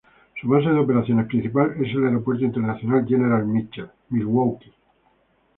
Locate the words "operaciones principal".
0.79-1.75